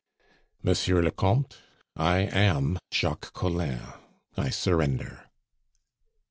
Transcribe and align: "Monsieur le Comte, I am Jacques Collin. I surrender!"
"Monsieur 0.63 0.99
le 1.03 1.11
Comte, 1.11 1.57
I 1.95 2.21
am 2.21 2.79
Jacques 2.91 3.31
Collin. 3.33 3.81
I 4.35 4.49
surrender!" 4.49 5.29